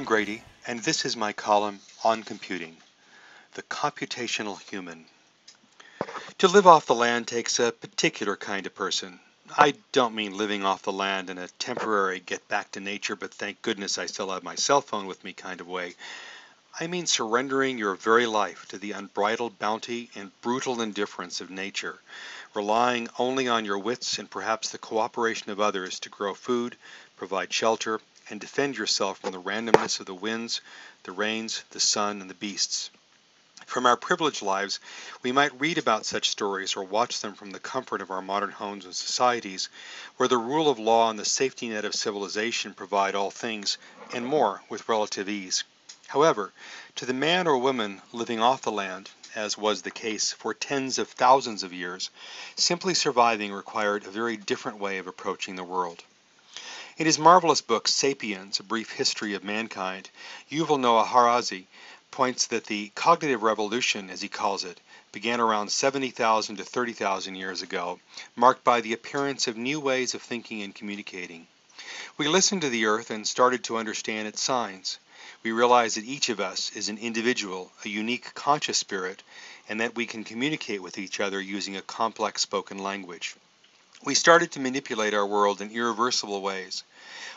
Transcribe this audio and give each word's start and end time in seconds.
I'm 0.00 0.06
Grady, 0.06 0.42
and 0.66 0.80
this 0.80 1.04
is 1.04 1.14
my 1.14 1.34
column 1.34 1.78
on 2.02 2.22
computing 2.22 2.74
The 3.52 3.62
Computational 3.64 4.58
Human. 4.70 5.04
To 6.38 6.48
live 6.48 6.66
off 6.66 6.86
the 6.86 6.94
land 6.94 7.28
takes 7.28 7.58
a 7.58 7.70
particular 7.70 8.34
kind 8.34 8.64
of 8.64 8.74
person. 8.74 9.20
I 9.58 9.74
don't 9.92 10.14
mean 10.14 10.38
living 10.38 10.64
off 10.64 10.84
the 10.84 10.90
land 10.90 11.28
in 11.28 11.36
a 11.36 11.48
temporary 11.48 12.18
get 12.18 12.48
back 12.48 12.72
to 12.72 12.80
nature, 12.80 13.14
but 13.14 13.34
thank 13.34 13.60
goodness 13.60 13.98
I 13.98 14.06
still 14.06 14.30
have 14.30 14.42
my 14.42 14.54
cell 14.54 14.80
phone 14.80 15.04
with 15.04 15.22
me 15.22 15.34
kind 15.34 15.60
of 15.60 15.68
way. 15.68 15.96
I 16.80 16.86
mean 16.86 17.06
surrendering 17.06 17.76
your 17.76 17.94
very 17.94 18.24
life 18.24 18.66
to 18.68 18.78
the 18.78 18.92
unbridled 18.92 19.58
bounty 19.58 20.08
and 20.14 20.32
brutal 20.40 20.80
indifference 20.80 21.42
of 21.42 21.50
nature, 21.50 21.98
relying 22.54 23.10
only 23.18 23.48
on 23.48 23.66
your 23.66 23.78
wits 23.78 24.18
and 24.18 24.30
perhaps 24.30 24.70
the 24.70 24.78
cooperation 24.78 25.50
of 25.50 25.60
others 25.60 26.00
to 26.00 26.08
grow 26.08 26.32
food, 26.32 26.78
provide 27.18 27.52
shelter, 27.52 28.00
and 28.30 28.40
defend 28.40 28.76
yourself 28.76 29.18
from 29.18 29.32
the 29.32 29.40
randomness 29.40 30.00
of 30.00 30.06
the 30.06 30.14
winds, 30.14 30.60
the 31.02 31.12
rains, 31.12 31.64
the 31.70 31.80
sun, 31.80 32.20
and 32.20 32.30
the 32.30 32.34
beasts. 32.34 32.90
From 33.66 33.86
our 33.86 33.96
privileged 33.96 34.42
lives, 34.42 34.80
we 35.22 35.32
might 35.32 35.60
read 35.60 35.78
about 35.78 36.06
such 36.06 36.30
stories 36.30 36.76
or 36.76 36.82
watch 36.82 37.20
them 37.20 37.34
from 37.34 37.50
the 37.50 37.60
comfort 37.60 38.00
of 38.00 38.10
our 38.10 38.22
modern 38.22 38.50
homes 38.50 38.84
and 38.84 38.96
societies, 38.96 39.68
where 40.16 40.28
the 40.28 40.38
rule 40.38 40.68
of 40.68 40.78
law 40.78 41.10
and 41.10 41.18
the 41.18 41.24
safety 41.24 41.68
net 41.68 41.84
of 41.84 41.94
civilization 41.94 42.74
provide 42.74 43.14
all 43.14 43.30
things, 43.30 43.78
and 44.12 44.26
more, 44.26 44.62
with 44.68 44.88
relative 44.88 45.28
ease. 45.28 45.62
However, 46.08 46.52
to 46.96 47.06
the 47.06 47.14
man 47.14 47.46
or 47.46 47.58
woman 47.58 48.02
living 48.12 48.40
off 48.40 48.62
the 48.62 48.72
land, 48.72 49.10
as 49.36 49.56
was 49.56 49.82
the 49.82 49.92
case 49.92 50.32
for 50.32 50.52
tens 50.52 50.98
of 50.98 51.08
thousands 51.08 51.62
of 51.62 51.72
years, 51.72 52.10
simply 52.56 52.94
surviving 52.94 53.52
required 53.52 54.04
a 54.04 54.10
very 54.10 54.36
different 54.36 54.78
way 54.78 54.98
of 54.98 55.06
approaching 55.06 55.54
the 55.54 55.62
world. 55.62 56.02
In 57.00 57.06
his 57.06 57.18
marvelous 57.18 57.62
book 57.62 57.88
Sapiens, 57.88 58.60
A 58.60 58.62
Brief 58.62 58.90
History 58.90 59.32
of 59.32 59.42
Mankind, 59.42 60.10
Yuval 60.50 60.78
Noah 60.78 61.06
Harari 61.06 61.66
points 62.10 62.48
that 62.48 62.66
the 62.66 62.92
cognitive 62.94 63.42
revolution, 63.42 64.10
as 64.10 64.20
he 64.20 64.28
calls 64.28 64.64
it, 64.64 64.78
began 65.10 65.40
around 65.40 65.72
70,000 65.72 66.56
to 66.56 66.62
30,000 66.62 67.36
years 67.36 67.62
ago, 67.62 67.98
marked 68.36 68.64
by 68.64 68.82
the 68.82 68.92
appearance 68.92 69.48
of 69.48 69.56
new 69.56 69.80
ways 69.80 70.12
of 70.12 70.20
thinking 70.20 70.60
and 70.60 70.74
communicating. 70.74 71.46
We 72.18 72.28
listened 72.28 72.60
to 72.60 72.68
the 72.68 72.84
earth 72.84 73.08
and 73.08 73.26
started 73.26 73.64
to 73.64 73.78
understand 73.78 74.28
its 74.28 74.42
signs 74.42 74.98
we 75.42 75.52
realized 75.52 75.96
that 75.96 76.04
each 76.04 76.28
of 76.28 76.38
us 76.38 76.70
is 76.72 76.90
an 76.90 76.98
individual, 76.98 77.72
a 77.82 77.88
unique 77.88 78.34
conscious 78.34 78.76
spirit, 78.76 79.22
and 79.70 79.80
that 79.80 79.94
we 79.94 80.04
can 80.04 80.22
communicate 80.22 80.82
with 80.82 80.98
each 80.98 81.18
other 81.18 81.40
using 81.40 81.76
a 81.76 81.80
complex 81.80 82.42
spoken 82.42 82.76
language. 82.76 83.36
We 84.02 84.14
started 84.14 84.52
to 84.52 84.60
manipulate 84.60 85.12
our 85.12 85.26
world 85.26 85.60
in 85.60 85.70
irreversible 85.70 86.40
ways. 86.40 86.84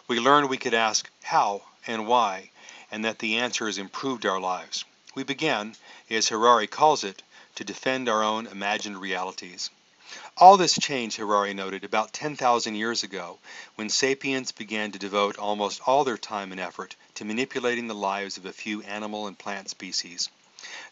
We 0.07 0.21
learned 0.21 0.47
we 0.47 0.57
could 0.57 0.73
ask 0.73 1.09
how 1.21 1.63
and 1.85 2.07
why, 2.07 2.51
and 2.89 3.03
that 3.03 3.19
the 3.19 3.39
answers 3.39 3.77
improved 3.77 4.25
our 4.25 4.39
lives. 4.39 4.85
We 5.13 5.23
began, 5.23 5.75
as 6.09 6.29
Harari 6.29 6.67
calls 6.67 7.03
it, 7.03 7.21
to 7.55 7.65
defend 7.65 8.07
our 8.07 8.23
own 8.23 8.47
imagined 8.47 9.01
realities. 9.01 9.69
All 10.37 10.55
this 10.55 10.77
changed, 10.79 11.17
Harari 11.17 11.53
noted, 11.53 11.83
about 11.83 12.13
10,000 12.13 12.75
years 12.75 13.03
ago, 13.03 13.39
when 13.75 13.89
sapiens 13.89 14.53
began 14.53 14.93
to 14.93 14.99
devote 14.99 15.37
almost 15.37 15.81
all 15.85 16.05
their 16.05 16.17
time 16.17 16.51
and 16.51 16.61
effort 16.61 16.95
to 17.15 17.25
manipulating 17.25 17.87
the 17.87 17.93
lives 17.93 18.37
of 18.37 18.45
a 18.45 18.53
few 18.53 18.81
animal 18.83 19.27
and 19.27 19.37
plant 19.37 19.69
species. 19.69 20.29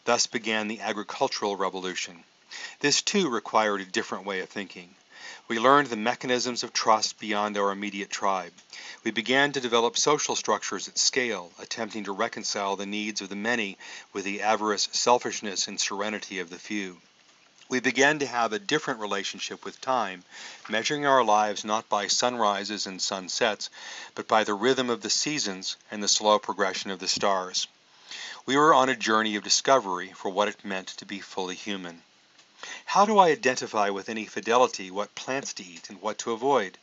Thus 0.04 0.26
began 0.26 0.68
the 0.68 0.80
agricultural 0.80 1.56
revolution. 1.56 2.24
This 2.80 3.00
too 3.00 3.30
required 3.30 3.80
a 3.80 3.86
different 3.86 4.26
way 4.26 4.40
of 4.40 4.50
thinking. 4.50 4.94
We 5.48 5.58
learned 5.58 5.88
the 5.88 5.96
mechanisms 5.96 6.62
of 6.62 6.72
trust 6.72 7.18
beyond 7.18 7.56
our 7.56 7.70
immediate 7.70 8.10
tribe. 8.10 8.52
We 9.04 9.10
began 9.10 9.52
to 9.52 9.60
develop 9.60 9.96
social 9.96 10.36
structures 10.36 10.88
at 10.88 10.98
scale, 10.98 11.52
attempting 11.58 12.04
to 12.04 12.12
reconcile 12.12 12.76
the 12.76 12.86
needs 12.86 13.20
of 13.20 13.28
the 13.28 13.36
many 13.36 13.78
with 14.12 14.24
the 14.24 14.42
avarice, 14.42 14.88
selfishness, 14.92 15.68
and 15.68 15.80
serenity 15.80 16.38
of 16.38 16.50
the 16.50 16.58
few 16.58 17.00
we 17.72 17.80
began 17.80 18.18
to 18.18 18.26
have 18.26 18.52
a 18.52 18.58
different 18.58 19.00
relationship 19.00 19.64
with 19.64 19.80
time, 19.80 20.22
measuring 20.68 21.06
our 21.06 21.24
lives 21.24 21.64
not 21.64 21.88
by 21.88 22.06
sunrises 22.06 22.86
and 22.86 23.00
sunsets, 23.00 23.70
but 24.14 24.28
by 24.28 24.44
the 24.44 24.52
rhythm 24.52 24.90
of 24.90 25.00
the 25.00 25.08
seasons 25.08 25.78
and 25.90 26.02
the 26.02 26.08
slow 26.08 26.38
progression 26.38 26.90
of 26.90 26.98
the 26.98 27.08
stars. 27.08 27.66
We 28.44 28.58
were 28.58 28.74
on 28.74 28.90
a 28.90 28.94
journey 28.94 29.36
of 29.36 29.42
discovery 29.42 30.12
for 30.14 30.28
what 30.28 30.48
it 30.48 30.66
meant 30.66 30.88
to 30.88 31.06
be 31.06 31.20
fully 31.20 31.54
human. 31.54 32.02
How 32.86 33.06
do 33.06 33.18
I 33.18 33.30
identify 33.30 33.90
with 33.90 34.08
any 34.08 34.26
fidelity 34.26 34.90
what 34.90 35.14
plants 35.14 35.52
to 35.54 35.64
eat 35.64 35.88
and 35.88 36.00
what 36.00 36.18
to 36.18 36.32
avoid? 36.32 36.78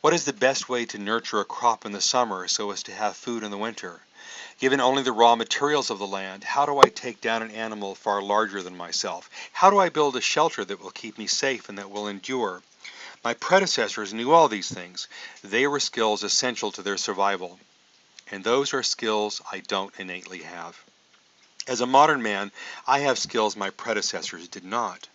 What 0.00 0.12
is 0.12 0.24
the 0.24 0.32
best 0.32 0.68
way 0.68 0.84
to 0.86 0.98
nurture 0.98 1.40
a 1.40 1.44
crop 1.44 1.84
in 1.84 1.92
the 1.92 2.00
summer 2.00 2.46
so 2.48 2.70
as 2.70 2.82
to 2.84 2.92
have 2.92 3.16
food 3.16 3.42
in 3.42 3.50
the 3.50 3.58
winter? 3.58 4.02
Given 4.60 4.80
only 4.80 5.02
the 5.02 5.12
raw 5.12 5.34
materials 5.34 5.90
of 5.90 5.98
the 5.98 6.06
land, 6.06 6.44
how 6.44 6.66
do 6.66 6.78
I 6.78 6.88
take 6.88 7.20
down 7.20 7.42
an 7.42 7.50
animal 7.50 7.94
far 7.94 8.22
larger 8.22 8.62
than 8.62 8.76
myself? 8.76 9.28
How 9.52 9.70
do 9.70 9.78
I 9.78 9.88
build 9.88 10.16
a 10.16 10.20
shelter 10.20 10.64
that 10.64 10.80
will 10.80 10.90
keep 10.90 11.18
me 11.18 11.26
safe 11.26 11.68
and 11.68 11.78
that 11.78 11.90
will 11.90 12.06
endure? 12.06 12.62
My 13.24 13.34
predecessors 13.34 14.14
knew 14.14 14.32
all 14.32 14.48
these 14.48 14.68
things. 14.68 15.08
They 15.42 15.66
were 15.66 15.80
skills 15.80 16.22
essential 16.22 16.70
to 16.72 16.82
their 16.82 16.96
survival. 16.96 17.58
And 18.30 18.44
those 18.44 18.74
are 18.74 18.82
skills 18.82 19.40
I 19.50 19.60
don't 19.60 19.94
innately 19.98 20.42
have. 20.42 20.78
As 21.66 21.80
a 21.80 21.86
modern 21.86 22.22
man, 22.22 22.52
I 22.86 22.98
have 22.98 23.18
skills 23.18 23.56
my 23.56 23.70
predecessors 23.70 24.48
did 24.48 24.64
not. 24.64 25.08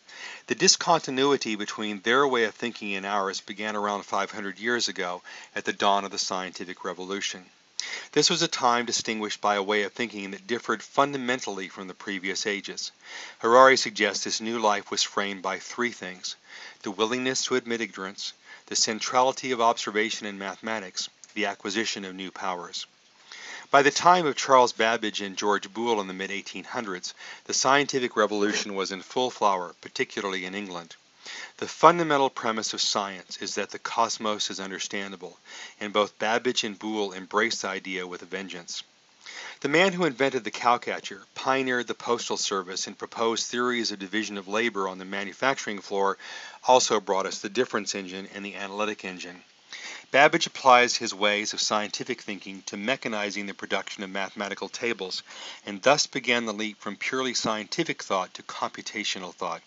The 0.48 0.56
discontinuity 0.56 1.56
between 1.56 2.02
their 2.02 2.28
way 2.28 2.46
of 2.46 2.56
thinking 2.56 2.96
and 2.96 3.06
ours 3.06 3.40
began 3.40 3.76
around 3.76 4.02
500 4.02 4.58
years 4.58 4.88
ago 4.88 5.22
at 5.54 5.66
the 5.66 5.74
dawn 5.74 6.06
of 6.06 6.10
the 6.10 6.18
scientific 6.18 6.84
revolution. 6.84 7.52
This 8.14 8.32
was 8.32 8.42
a 8.42 8.48
time 8.48 8.86
distinguished 8.86 9.42
by 9.42 9.56
a 9.56 9.62
way 9.62 9.84
of 9.84 9.94
thinking 9.94 10.32
that 10.32 10.48
differed 10.48 10.82
fundamentally 10.82 11.70
from 11.70 11.88
the 11.88 11.94
previous 11.94 12.48
ages. 12.48 12.92
Harari 13.38 13.78
suggests 13.78 14.24
this 14.24 14.42
new 14.42 14.58
life 14.58 14.90
was 14.90 15.04
framed 15.04 15.44
by 15.44 15.60
three 15.60 15.92
things 15.92 16.36
the 16.82 16.90
willingness 16.90 17.44
to 17.44 17.58
admit 17.58 17.82
ignorance, 17.82 18.34
the 18.66 18.76
centrality 18.76 19.52
of 19.52 19.62
observation 19.62 20.26
in 20.26 20.40
mathematics, 20.40 21.10
the 21.36 21.46
acquisition 21.46 22.04
of 22.06 22.16
new 22.16 22.32
powers. 22.32 22.88
By 23.72 23.84
the 23.84 23.92
time 23.92 24.26
of 24.26 24.36
Charles 24.36 24.74
Babbage 24.74 25.22
and 25.22 25.38
George 25.38 25.72
Boole 25.72 26.02
in 26.02 26.08
the 26.08 26.14
mid 26.14 26.32
1800s, 26.32 27.14
the 27.44 27.54
scientific 27.54 28.16
revolution 28.16 28.74
was 28.74 28.92
in 28.92 29.04
full 29.04 29.30
flower, 29.30 29.76
particularly 29.80 30.46
in 30.46 30.56
England. 30.56 30.96
The 31.58 31.68
fundamental 31.68 32.32
premise 32.32 32.74
of 32.74 32.82
science 32.82 33.38
is 33.38 33.54
that 33.54 33.70
the 33.70 33.78
cosmos 33.78 34.50
is 34.50 34.60
understandable, 34.60 35.38
and 35.80 35.94
both 35.94 36.18
Babbage 36.18 36.64
and 36.64 36.80
Boole 36.80 37.14
embraced 37.14 37.62
the 37.62 37.68
idea 37.68 38.08
with 38.08 38.24
a 38.24 38.26
vengeance. 38.26 38.82
The 39.60 39.70
man 39.70 39.94
who 39.94 40.06
invented 40.06 40.46
the 40.46 40.50
cowcatcher, 40.50 41.26
pioneered 41.36 41.86
the 41.86 41.94
postal 41.94 42.38
service, 42.38 42.88
and 42.88 42.98
proposed 42.98 43.46
theories 43.46 43.92
of 43.92 44.00
division 44.00 44.40
of 44.40 44.48
labor 44.48 44.88
on 44.88 44.98
the 44.98 45.06
manufacturing 45.06 45.80
floor 45.80 46.18
also 46.64 47.00
brought 47.00 47.28
us 47.28 47.38
the 47.38 47.50
difference 47.50 47.94
engine 47.94 48.28
and 48.34 48.44
the 48.44 48.56
analytic 48.56 49.06
engine. 49.06 49.44
Babbage 50.12 50.48
applies 50.48 50.96
his 50.96 51.14
ways 51.14 51.54
of 51.54 51.62
scientific 51.62 52.22
thinking 52.22 52.64
to 52.64 52.76
mechanizing 52.76 53.46
the 53.46 53.54
production 53.54 54.02
of 54.02 54.10
mathematical 54.10 54.68
tables, 54.68 55.22
and 55.68 55.82
thus 55.84 56.08
began 56.08 56.46
the 56.46 56.54
leap 56.54 56.82
from 56.82 56.96
purely 56.96 57.36
scientific 57.36 58.02
thought 58.02 58.34
to 58.34 58.42
computational 58.42 59.36
thought. 59.36 59.62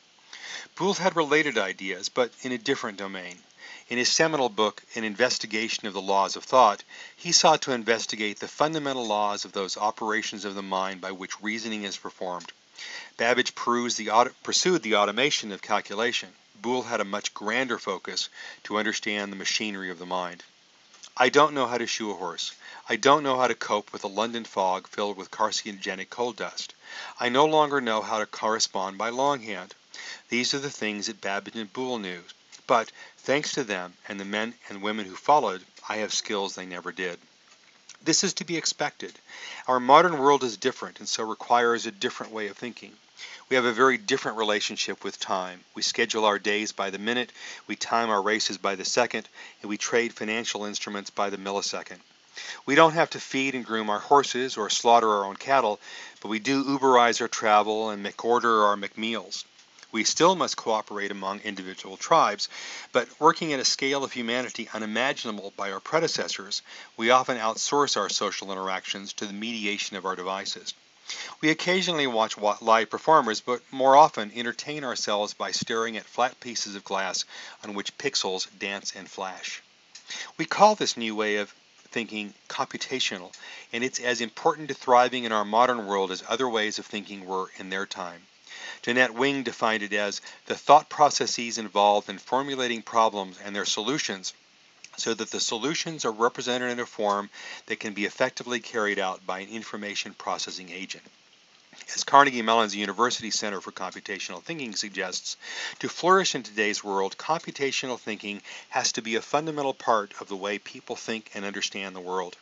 Boole 0.75 0.95
had 0.95 1.15
related 1.15 1.57
ideas, 1.57 2.09
but 2.09 2.33
in 2.43 2.51
a 2.51 2.59
different 2.59 2.99
domain. 2.99 3.39
In 3.89 3.99
his 3.99 4.11
seminal 4.11 4.49
book, 4.49 4.83
An 4.97 5.05
Investigation 5.05 5.87
of 5.87 5.95
the 5.95 6.03
Laws 6.03 6.35
of 6.35 6.43
Thought, 6.43 6.83
he 7.15 7.31
sought 7.31 7.63
to 7.63 7.73
investigate 7.73 8.41
the 8.41 8.49
fundamental 8.49 9.07
laws 9.07 9.45
of 9.45 9.53
those 9.53 9.77
operations 9.77 10.45
of 10.45 10.57
the 10.57 10.63
mind 10.63 11.01
by 11.01 11.13
which 11.13 11.41
reasoning 11.41 11.85
is 11.85 11.97
performed. 11.97 12.51
Babbage 13.17 13.55
pursued 13.55 14.83
the 14.83 14.97
automation 14.97 15.53
of 15.53 15.63
calculation. 15.63 16.33
Boole 16.63 16.85
had 16.85 17.01
a 17.01 17.05
much 17.05 17.35
grander 17.35 17.79
focus 17.79 18.29
to 18.63 18.79
understand 18.79 19.33
the 19.33 19.37
machinery 19.37 19.91
of 19.91 19.99
the 19.99 20.07
mind. 20.07 20.45
I 21.17 21.29
don't 21.29 21.55
know 21.55 21.67
how 21.67 21.77
to 21.77 21.87
shoe 21.87 22.13
a 22.13 22.15
horse. 22.15 22.53
I 22.89 22.97
don't 22.97 23.23
know 23.25 23.37
how 23.39 23.49
to 23.49 23.55
cope 23.55 23.93
with 23.93 24.05
a 24.05 24.09
London 24.09 24.45
fog 24.45 24.87
filled 24.87 25.17
with 25.17 25.31
carcinogenic 25.31 26.09
coal 26.09 26.33
dust. 26.33 26.75
I 27.19 27.29
no 27.29 27.45
longer 27.47 27.81
know 27.81 28.01
how 28.01 28.21
to 28.21 28.27
correspond 28.27 28.97
by 28.97 29.11
longhand. 29.11 29.75
These 30.29 30.55
are 30.55 30.61
the 30.61 30.71
things 30.71 31.09
that 31.09 31.21
Babbage 31.21 31.57
and 31.57 31.73
Boole 31.73 31.99
knew, 31.99 32.23
but, 32.67 32.93
thanks 33.19 33.53
to 33.55 33.65
them 33.65 33.95
and 34.09 34.19
the 34.19 34.25
men 34.25 34.55
and 34.69 34.81
women 34.83 35.07
who 35.07 35.17
followed, 35.17 35.67
I 35.89 35.97
have 35.97 36.15
skills 36.15 36.55
they 36.55 36.65
never 36.65 36.93
did. 36.93 37.19
This 38.01 38.25
is 38.25 38.35
to 38.35 38.45
be 38.45 38.57
expected. 38.57 39.19
Our 39.67 39.81
modern 39.81 40.17
world 40.17 40.45
is 40.45 40.57
different 40.57 41.01
and 41.01 41.09
so 41.09 41.25
requires 41.25 41.87
a 41.87 41.91
different 41.91 42.33
way 42.33 42.47
of 42.47 42.57
thinking. 42.57 42.97
We 43.53 43.57
have 43.57 43.67
a 43.67 43.73
very 43.73 43.99
different 43.99 44.39
relationship 44.39 45.05
with 45.05 45.21
time. 45.21 45.63
We 45.75 45.83
schedule 45.83 46.25
our 46.25 46.39
days 46.39 46.73
by 46.73 46.89
the 46.89 46.99
minute, 46.99 47.31
we 47.67 47.77
time 47.77 48.09
our 48.09 48.23
races 48.23 48.57
by 48.57 48.77
the 48.77 48.85
second, 48.87 49.29
and 49.61 49.69
we 49.69 49.77
trade 49.77 50.15
financial 50.15 50.65
instruments 50.65 51.11
by 51.11 51.29
the 51.29 51.37
millisecond. 51.37 51.99
We 52.65 52.77
don't 52.77 52.95
have 52.95 53.11
to 53.11 53.21
feed 53.21 53.55
and 53.55 53.63
groom 53.63 53.91
our 53.91 53.99
horses 53.99 54.57
or 54.57 54.71
slaughter 54.71 55.11
our 55.11 55.27
own 55.27 55.37
cattle, 55.37 55.81
but 56.23 56.29
we 56.29 56.39
do 56.39 56.65
Uberize 56.65 57.21
our 57.21 57.29
travel 57.29 57.91
and 57.91 58.03
McOrder 58.03 58.65
our 58.65 58.77
McMeals. 58.77 59.45
We 59.91 60.05
still 60.05 60.35
must 60.35 60.57
cooperate 60.57 61.11
among 61.11 61.41
individual 61.41 61.99
tribes, 61.99 62.49
but 62.91 63.07
working 63.21 63.53
at 63.53 63.61
a 63.61 63.67
scale 63.67 64.03
of 64.03 64.13
humanity 64.13 64.71
unimaginable 64.73 65.53
by 65.59 65.73
our 65.73 65.81
predecessors, 65.81 66.63
we 66.97 67.11
often 67.11 67.37
outsource 67.37 67.99
our 67.99 68.09
social 68.09 68.51
interactions 68.51 69.13
to 69.13 69.27
the 69.27 69.35
mediation 69.35 69.99
of 69.99 70.07
our 70.07 70.17
devices. 70.17 70.73
We 71.41 71.51
occasionally 71.51 72.07
watch 72.07 72.39
live 72.39 72.89
performers, 72.89 73.41
but 73.41 73.63
more 73.71 73.97
often 73.97 74.33
entertain 74.35 74.85
ourselves 74.85 75.35
by 75.35 75.51
staring 75.51 75.97
at 75.97 76.07
flat 76.07 76.39
pieces 76.41 76.75
of 76.75 76.85
glass 76.85 77.25
on 77.65 77.75
which 77.75 77.99
pixels 77.99 78.47
dance 78.59 78.93
and 78.95 79.11
flash. 79.11 79.63
We 80.37 80.45
call 80.45 80.75
this 80.75 80.97
new 80.97 81.15
way 81.15 81.37
of 81.37 81.53
thinking 81.91 82.35
computational, 82.49 83.33
and 83.73 83.85
it's 83.85 84.01
as 84.01 84.21
important 84.21 84.69
to 84.69 84.75
thriving 84.75 85.25
in 85.25 85.33
our 85.33 85.45
modern 85.45 85.87
world 85.87 86.11
as 86.11 86.25
other 86.29 86.49
ways 86.49 86.79
of 86.79 86.87
thinking 86.87 87.27
were 87.27 87.51
in 87.59 87.71
their 87.71 87.87
time. 87.87 88.27
Jeannette 88.83 89.15
Wing 89.15 89.43
defined 89.43 89.83
it 89.83 89.93
as 89.93 90.21
the 90.47 90.57
thought 90.57 90.89
processes 90.89 91.59
involved 91.59 92.09
in 92.09 92.19
formulating 92.19 92.83
problems 92.83 93.39
and 93.43 93.55
their 93.55 93.65
solutions 93.65 94.33
so 94.97 95.15
that 95.15 95.31
the 95.31 95.41
solutions 95.41 96.05
are 96.05 96.13
represented 96.13 96.71
in 96.71 96.81
a 96.81 96.87
form 96.87 97.31
that 97.67 97.81
can 97.81 97.95
be 97.95 98.05
effectively 98.05 98.61
carried 98.61 98.99
out 98.99 99.27
by 99.27 99.41
an 99.41 99.49
information 99.49 100.15
processing 100.15 100.71
agent. 100.71 101.05
As 101.95 102.05
Carnegie 102.05 102.43
Mellon's 102.43 102.77
University 102.77 103.31
Center 103.31 103.61
for 103.61 103.73
Computational 103.73 104.43
Thinking 104.43 104.77
suggests, 104.77 105.37
to 105.79 105.89
flourish 105.89 106.35
in 106.35 106.43
today's 106.43 106.85
world, 106.85 107.17
computational 107.17 107.99
thinking 107.99 108.43
has 108.69 108.93
to 108.93 109.03
be 109.03 109.17
a 109.17 109.23
fundamental 109.23 109.73
part 109.73 110.13
of 110.21 110.29
the 110.29 110.37
way 110.37 110.59
people 110.59 110.97
think 110.97 111.31
and 111.35 111.45
understand 111.45 111.97
the 111.97 112.01
world. 112.01 112.37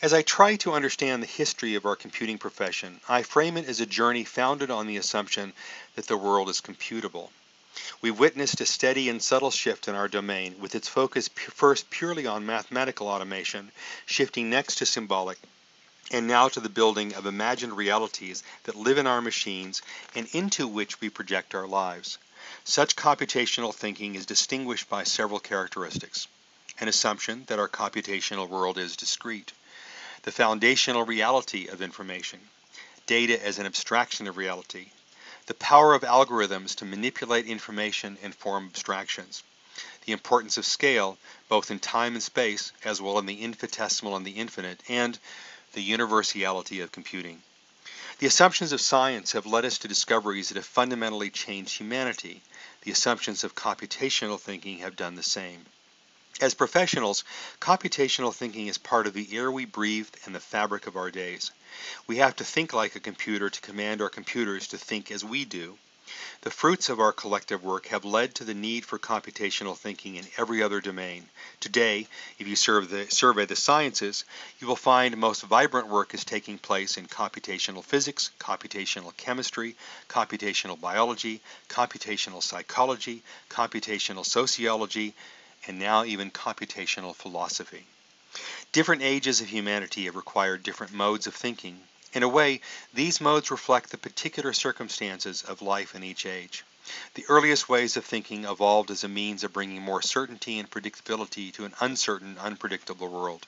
As 0.00 0.12
I 0.12 0.22
try 0.22 0.56
to 0.56 0.72
understand 0.72 1.22
the 1.22 1.26
history 1.26 1.74
of 1.74 1.86
our 1.86 1.94
computing 1.94 2.38
profession, 2.38 3.00
I 3.08 3.22
frame 3.22 3.56
it 3.56 3.68
as 3.68 3.80
a 3.80 3.86
journey 3.86 4.24
founded 4.24 4.70
on 4.70 4.86
the 4.86 4.96
assumption 4.96 5.52
that 5.94 6.06
the 6.06 6.16
world 6.16 6.48
is 6.48 6.60
computable. 6.60 7.30
We've 8.00 8.18
witnessed 8.18 8.60
a 8.60 8.66
steady 8.66 9.08
and 9.08 9.22
subtle 9.22 9.50
shift 9.50 9.88
in 9.88 9.94
our 9.94 10.08
domain, 10.08 10.58
with 10.58 10.74
its 10.74 10.88
focus 10.88 11.28
first 11.28 11.90
purely 11.90 12.26
on 12.26 12.44
mathematical 12.44 13.08
automation, 13.08 13.72
shifting 14.06 14.50
next 14.50 14.76
to 14.76 14.86
symbolic, 14.86 15.38
and 16.10 16.26
now 16.26 16.48
to 16.48 16.60
the 16.60 16.68
building 16.68 17.14
of 17.14 17.26
imagined 17.26 17.76
realities 17.76 18.42
that 18.64 18.74
live 18.74 18.98
in 18.98 19.06
our 19.06 19.20
machines 19.20 19.82
and 20.14 20.28
into 20.32 20.66
which 20.68 21.00
we 21.00 21.08
project 21.08 21.54
our 21.54 21.66
lives. 21.66 22.18
Such 22.64 22.96
computational 22.96 23.74
thinking 23.74 24.14
is 24.14 24.26
distinguished 24.26 24.88
by 24.88 25.04
several 25.04 25.40
characteristics. 25.40 26.28
An 26.80 26.88
assumption 26.88 27.44
that 27.46 27.58
our 27.58 27.68
computational 27.68 28.48
world 28.48 28.78
is 28.78 28.96
discrete 28.96 29.52
the 30.22 30.32
foundational 30.32 31.04
reality 31.04 31.66
of 31.66 31.82
information, 31.82 32.38
data 33.06 33.44
as 33.44 33.58
an 33.58 33.66
abstraction 33.66 34.28
of 34.28 34.36
reality, 34.36 34.86
the 35.46 35.54
power 35.54 35.94
of 35.94 36.02
algorithms 36.02 36.76
to 36.76 36.84
manipulate 36.84 37.46
information 37.46 38.16
and 38.22 38.34
form 38.34 38.66
abstractions, 38.66 39.42
the 40.04 40.12
importance 40.12 40.56
of 40.56 40.64
scale, 40.64 41.18
both 41.48 41.70
in 41.70 41.78
time 41.78 42.14
and 42.14 42.22
space, 42.22 42.72
as 42.84 43.00
well 43.00 43.18
in 43.18 43.26
the 43.26 43.42
infinitesimal 43.42 44.16
and 44.16 44.26
the 44.26 44.32
infinite, 44.32 44.80
and 44.88 45.18
the 45.72 45.82
universality 45.82 46.80
of 46.80 46.92
computing. 46.92 47.42
The 48.18 48.26
assumptions 48.26 48.72
of 48.72 48.80
science 48.80 49.32
have 49.32 49.46
led 49.46 49.64
us 49.64 49.78
to 49.78 49.88
discoveries 49.88 50.48
that 50.48 50.56
have 50.56 50.66
fundamentally 50.66 51.30
changed 51.30 51.76
humanity. 51.76 52.42
The 52.82 52.92
assumptions 52.92 53.42
of 53.42 53.54
computational 53.54 54.38
thinking 54.38 54.78
have 54.78 54.94
done 54.94 55.16
the 55.16 55.22
same. 55.22 55.66
As 56.40 56.54
professionals, 56.54 57.24
computational 57.60 58.34
thinking 58.34 58.66
is 58.66 58.78
part 58.78 59.06
of 59.06 59.12
the 59.12 59.36
air 59.36 59.52
we 59.52 59.64
breathe 59.64 60.08
and 60.24 60.34
the 60.34 60.40
fabric 60.40 60.86
of 60.86 60.96
our 60.96 61.10
days. 61.10 61.52
We 62.06 62.16
have 62.16 62.34
to 62.36 62.44
think 62.44 62.72
like 62.72 62.96
a 62.96 63.00
computer 63.00 63.48
to 63.48 63.60
command 63.60 64.02
our 64.02 64.08
computers 64.08 64.68
to 64.68 64.78
think 64.78 65.10
as 65.10 65.24
we 65.24 65.44
do. 65.44 65.78
The 66.42 66.50
fruits 66.50 66.88
of 66.88 66.98
our 66.98 67.12
collective 67.12 67.62
work 67.62 67.86
have 67.86 68.04
led 68.04 68.34
to 68.34 68.44
the 68.44 68.54
need 68.54 68.84
for 68.84 68.98
computational 68.98 69.76
thinking 69.76 70.16
in 70.16 70.26
every 70.36 70.62
other 70.62 70.80
domain. 70.80 71.28
Today, 71.60 72.08
if 72.38 72.48
you 72.48 72.56
survey 72.56 73.46
the 73.46 73.56
sciences, 73.56 74.24
you 74.58 74.66
will 74.66 74.74
find 74.74 75.16
most 75.16 75.42
vibrant 75.42 75.86
work 75.86 76.12
is 76.12 76.24
taking 76.24 76.58
place 76.58 76.96
in 76.96 77.06
computational 77.06 77.84
physics, 77.84 78.30
computational 78.40 79.16
chemistry, 79.16 79.76
computational 80.08 80.80
biology, 80.80 81.40
computational 81.68 82.42
psychology, 82.42 83.22
computational 83.48 84.26
sociology, 84.26 85.14
and 85.66 85.78
now 85.78 86.04
even 86.04 86.30
computational 86.30 87.14
philosophy. 87.14 87.86
Different 88.72 89.02
ages 89.02 89.40
of 89.40 89.48
humanity 89.48 90.06
have 90.06 90.16
required 90.16 90.62
different 90.62 90.92
modes 90.92 91.26
of 91.26 91.34
thinking. 91.34 91.80
In 92.14 92.22
a 92.22 92.28
way, 92.28 92.60
these 92.92 93.20
modes 93.20 93.50
reflect 93.50 93.90
the 93.90 93.98
particular 93.98 94.52
circumstances 94.52 95.42
of 95.42 95.62
life 95.62 95.94
in 95.94 96.02
each 96.02 96.26
age. 96.26 96.64
The 97.14 97.24
earliest 97.28 97.68
ways 97.68 97.96
of 97.96 98.04
thinking 98.04 98.44
evolved 98.44 98.90
as 98.90 99.04
a 99.04 99.08
means 99.08 99.44
of 99.44 99.52
bringing 99.52 99.82
more 99.82 100.02
certainty 100.02 100.58
and 100.58 100.70
predictability 100.70 101.52
to 101.54 101.64
an 101.64 101.74
uncertain, 101.80 102.38
unpredictable 102.38 103.08
world. 103.08 103.46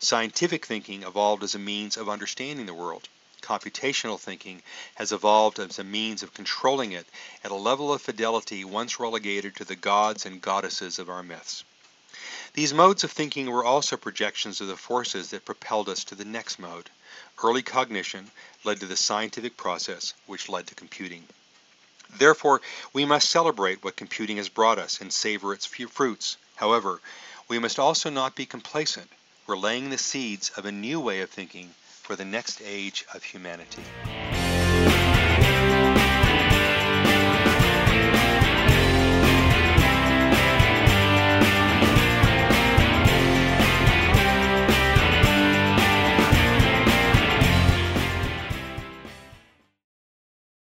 Scientific 0.00 0.66
thinking 0.66 1.02
evolved 1.02 1.42
as 1.42 1.54
a 1.54 1.58
means 1.58 1.96
of 1.96 2.08
understanding 2.08 2.66
the 2.66 2.74
world. 2.74 3.08
Computational 3.44 4.18
thinking 4.18 4.62
has 4.94 5.12
evolved 5.12 5.58
as 5.58 5.78
a 5.78 5.84
means 5.84 6.22
of 6.22 6.32
controlling 6.32 6.92
it 6.92 7.06
at 7.44 7.50
a 7.50 7.54
level 7.54 7.92
of 7.92 8.00
fidelity 8.00 8.64
once 8.64 8.98
relegated 8.98 9.54
to 9.56 9.66
the 9.66 9.76
gods 9.76 10.24
and 10.24 10.40
goddesses 10.40 10.98
of 10.98 11.10
our 11.10 11.22
myths. 11.22 11.62
These 12.54 12.72
modes 12.72 13.04
of 13.04 13.12
thinking 13.12 13.50
were 13.50 13.62
also 13.62 13.98
projections 13.98 14.62
of 14.62 14.68
the 14.68 14.78
forces 14.78 15.28
that 15.28 15.44
propelled 15.44 15.90
us 15.90 16.04
to 16.04 16.14
the 16.14 16.24
next 16.24 16.58
mode. 16.58 16.88
Early 17.42 17.62
cognition 17.62 18.30
led 18.64 18.80
to 18.80 18.86
the 18.86 18.96
scientific 18.96 19.58
process, 19.58 20.14
which 20.24 20.48
led 20.48 20.66
to 20.68 20.74
computing. 20.74 21.28
Therefore, 22.16 22.62
we 22.94 23.04
must 23.04 23.28
celebrate 23.28 23.84
what 23.84 23.94
computing 23.94 24.38
has 24.38 24.48
brought 24.48 24.78
us 24.78 25.02
and 25.02 25.12
savor 25.12 25.52
its 25.52 25.66
fruits. 25.66 26.38
However, 26.56 27.02
we 27.48 27.58
must 27.58 27.78
also 27.78 28.08
not 28.08 28.36
be 28.36 28.46
complacent. 28.46 29.10
We're 29.46 29.58
laying 29.58 29.90
the 29.90 29.98
seeds 29.98 30.48
of 30.56 30.64
a 30.64 30.72
new 30.72 30.98
way 30.98 31.20
of 31.20 31.28
thinking 31.28 31.74
for 32.04 32.16
the 32.16 32.24
next 32.24 32.60
age 32.62 33.06
of 33.14 33.24
humanity. 33.24 33.82